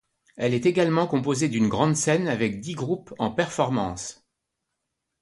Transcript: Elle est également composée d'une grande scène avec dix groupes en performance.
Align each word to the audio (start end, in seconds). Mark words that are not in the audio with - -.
Elle 0.35 0.55
est 0.55 0.65
également 0.65 1.05
composée 1.05 1.47
d'une 1.47 1.67
grande 1.67 1.95
scène 1.95 2.27
avec 2.27 2.59
dix 2.59 2.73
groupes 2.73 3.13
en 3.19 3.29
performance. 3.29 4.25